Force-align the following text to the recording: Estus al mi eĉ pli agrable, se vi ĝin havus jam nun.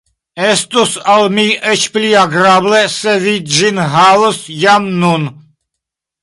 Estus 0.43 0.93
al 1.15 1.25
mi 1.35 1.43
eĉ 1.73 1.83
pli 1.97 2.09
agrable, 2.21 2.79
se 2.95 3.13
vi 3.27 3.35
ĝin 3.57 3.83
havus 3.97 4.41
jam 4.65 4.89
nun. 5.05 5.29